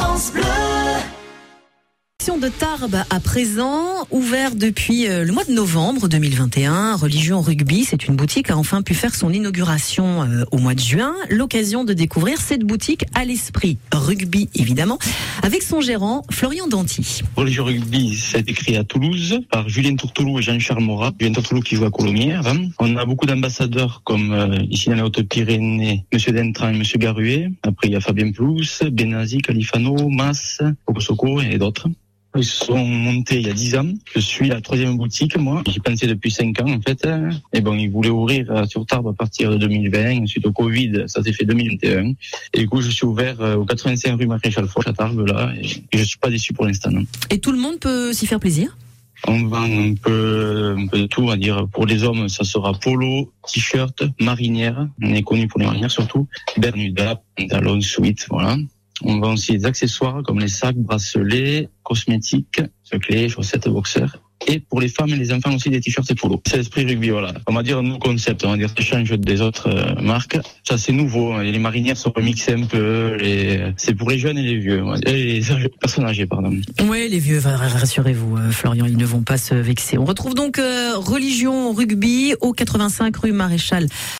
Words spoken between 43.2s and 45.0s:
euh, au 85 rue Maréchal Foch à